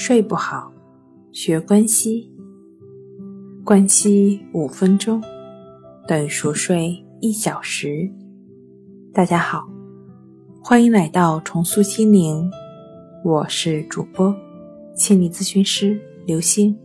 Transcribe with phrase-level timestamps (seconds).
[0.00, 0.72] 睡不好，
[1.32, 2.30] 学关西。
[3.64, 5.20] 关西五分钟
[6.06, 8.08] 等于熟睡一小时。
[9.12, 9.68] 大家好，
[10.62, 12.48] 欢迎来到重塑心灵，
[13.24, 14.32] 我是主播
[14.94, 16.78] 心理咨询师刘星。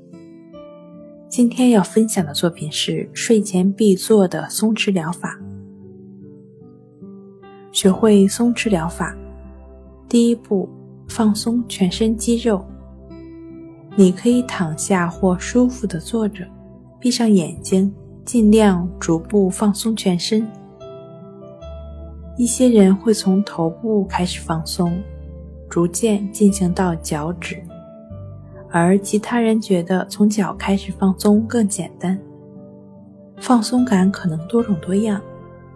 [1.29, 5.39] 今天要分享的作品是睡前必做的松弛疗法。
[7.71, 9.15] 学会松弛疗法，
[10.09, 10.67] 第一步，
[11.07, 12.65] 放松全身肌肉。
[13.95, 16.45] 你可以躺下或舒服的坐着，
[16.99, 17.93] 闭上眼睛，
[18.25, 20.47] 尽量逐步放松全身。
[22.37, 24.99] 一些人会从头部开始放松，
[25.69, 27.61] 逐渐进行到脚趾，
[28.71, 32.19] 而其他人觉得从脚开始放松更简单。
[33.37, 35.21] 放松感可能多种多样，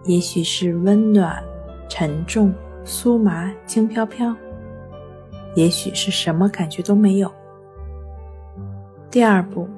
[0.04, 1.42] 也许是温暖。
[1.90, 2.52] 沉重、
[2.84, 4.36] 酥麻、轻飘飘，
[5.54, 7.32] 也许是什么感觉都没有。
[9.10, 9.68] 第二步，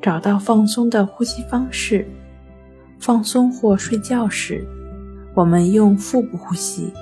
[0.00, 2.06] 找到放松的呼吸方式。
[3.00, 4.66] 放松或睡觉时，
[5.34, 6.92] 我们用腹部呼吸，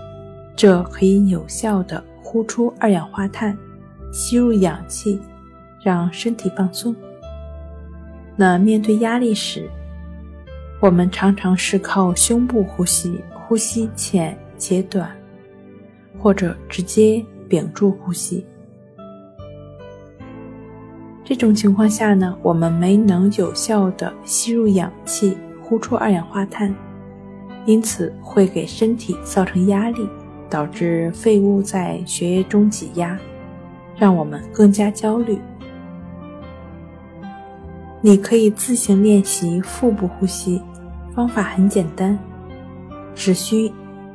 [0.56, 3.56] 这可以有效的呼出二氧化碳，
[4.12, 5.20] 吸入氧气，
[5.82, 6.96] 让身体放松。
[8.34, 9.68] 那面对压力时，
[10.80, 13.20] 我们常常是靠胸部呼吸。
[13.44, 15.10] 呼吸浅且短，
[16.18, 18.46] 或者直接屏住呼吸。
[21.24, 26.74] 这种情况下呢，我们没能有效的吸入氧气，呼出二氧化碳，
[27.64, 30.08] 因此会给身体造成压力，
[30.50, 33.16] 导致废物在血液中挤压，
[33.96, 35.38] 让我们更加焦虑。
[38.00, 40.60] 你可以自行练习腹部呼吸，
[41.14, 42.18] 方法很简单。
[43.14, 43.70] 只需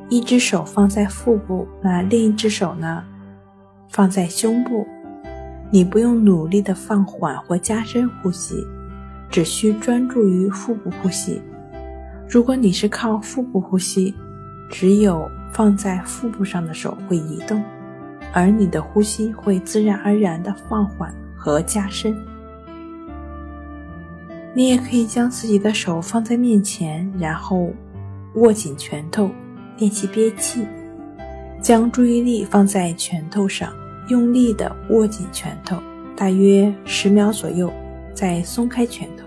[0.09, 3.01] 一只手放在腹部，那另一只手呢，
[3.87, 4.85] 放在胸部。
[5.69, 8.65] 你不用努力的放缓或加深呼吸，
[9.29, 11.41] 只需专注于腹部呼吸。
[12.29, 14.13] 如果你是靠腹部呼吸，
[14.69, 17.63] 只有放在腹部上的手会移动，
[18.33, 22.15] 而你的呼吸会自然而然的放缓和加深。
[24.53, 27.71] 你也可以将自己的手放在面前，然后。
[28.35, 29.31] 握紧拳头，
[29.79, 30.63] 练习憋气，
[31.59, 33.73] 将注意力放在拳头上，
[34.07, 35.77] 用力的握紧拳头，
[36.15, 37.71] 大约十秒左右，
[38.13, 39.25] 再松开拳头。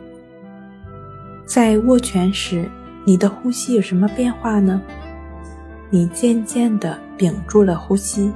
[1.45, 2.69] 在握拳时，
[3.05, 4.81] 你的呼吸有什么变化呢？
[5.91, 8.33] 你渐渐的屏住了呼吸。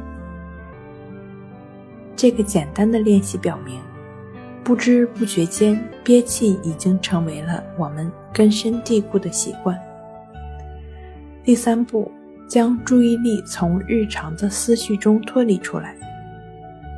[2.17, 3.81] 这个简单的练习表明，
[4.63, 9.79] 不知不觉间，憋气已经成为了我们根深蒂固的习惯。
[11.45, 12.11] 第三步，
[12.49, 15.95] 将注意力从日常的思绪中脱离出来。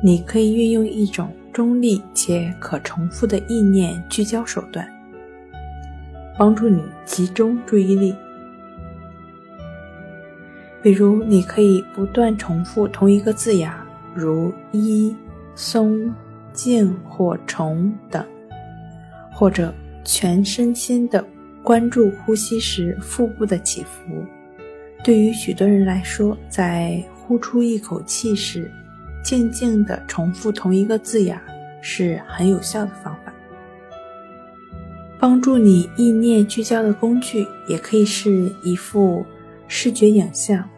[0.01, 4.87] 你可以运用一种中立且可重复的意念聚焦手段，
[6.37, 8.15] 帮助你集中注意力。
[10.83, 13.71] 比如，你可以不断重复同一个字眼，
[14.13, 15.13] 如“一
[15.55, 16.13] ”“松
[16.53, 18.23] ”“静”或“虫”等，
[19.33, 19.73] 或者
[20.05, 21.25] 全身心的
[21.63, 24.23] 关注呼吸时腹部的起伏。
[25.03, 28.71] 对于许多人来说，在呼出一口气时，
[29.27, 31.37] 静静地重复同一个字眼
[31.81, 33.33] 是很有效的方法。
[35.19, 39.25] 帮助你意念聚焦的工具，也可以是一幅
[39.67, 40.69] 视觉影像。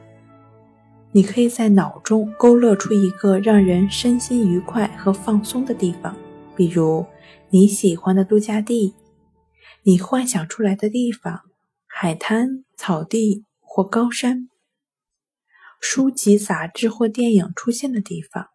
[1.11, 6.17] 你可以在脑中勾勒出一个让人身心愉快和放松的地方，
[6.55, 7.05] 比如
[7.51, 8.95] 你喜欢的度假地，
[9.83, 11.41] 你幻想出来的地方，
[11.85, 13.45] 海滩、草地。
[13.71, 14.48] 或高山、
[15.79, 18.47] 书籍、杂志或电影出现的地方，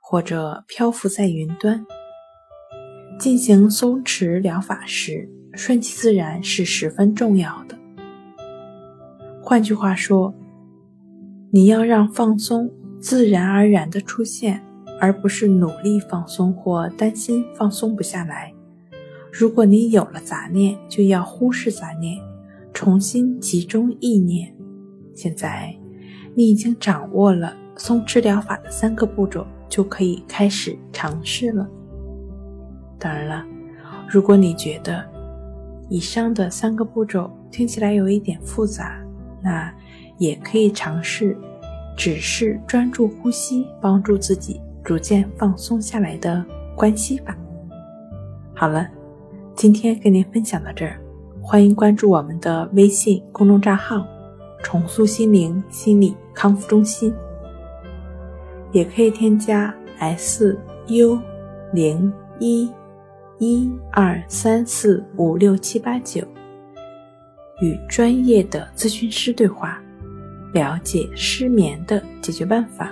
[0.00, 1.86] 或者漂浮在云端。
[3.18, 7.78] 进行松弛疗法时，顺其自然是十分重要的。
[9.40, 10.34] 换句话说，
[11.50, 14.62] 你要让放松自然而然的出现，
[15.00, 18.52] 而不是努力放松或担心放松不下来。
[19.32, 22.18] 如果你有了杂念，就要忽视杂念，
[22.74, 24.54] 重新集中意念。
[25.14, 25.74] 现在，
[26.38, 31.66] 你已经掌握了松弛疗法的三个步骤，就可以开始尝试了。
[32.98, 33.42] 当然了，
[34.06, 35.02] 如果你觉得
[35.88, 39.02] 以上的三个步骤听起来有一点复杂，
[39.42, 39.72] 那
[40.18, 41.34] 也可以尝试
[41.96, 46.44] 只是专注呼吸，帮助自己逐渐放松下来的
[46.74, 47.34] 关系法。
[48.54, 48.86] 好了，
[49.54, 51.00] 今天跟您分享到这儿，
[51.40, 54.06] 欢迎关注我们的微信公众账号。
[54.62, 57.14] 重塑心灵心理康复中心，
[58.72, 60.58] 也可以添加 s
[60.88, 61.18] u
[61.72, 62.70] 零一
[63.38, 66.22] 一二三四五六七八九，
[67.60, 69.80] 与专业的咨询师对话，
[70.52, 72.90] 了解失眠的解决办法。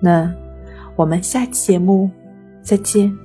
[0.00, 0.32] 那
[0.96, 2.10] 我们下期节目
[2.62, 3.16] 再见。